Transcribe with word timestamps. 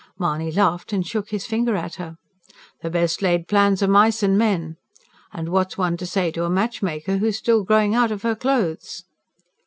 Mahony 0.17 0.51
laughed 0.51 0.93
and 0.93 1.05
shook 1.05 1.29
his 1.29 1.45
finger 1.45 1.75
at 1.75 1.93
her. 2.01 2.17
"The 2.81 2.89
best 2.89 3.21
laid 3.21 3.47
plans 3.47 3.83
o' 3.83 3.87
mice 3.87 4.23
and 4.23 4.35
men! 4.35 4.77
And 5.31 5.49
what's 5.49 5.77
one 5.77 5.95
to 5.97 6.07
say 6.07 6.31
to 6.31 6.43
a 6.45 6.49
match 6.49 6.81
maker 6.81 7.17
who 7.17 7.27
is 7.27 7.37
still 7.37 7.63
growing 7.63 7.93
out 7.93 8.09
of 8.11 8.23
her 8.23 8.33
clothes?" 8.33 9.03